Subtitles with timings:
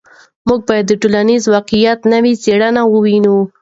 [0.47, 3.37] موږ به د ټولنیز واقعیت نوې څېره ووینو.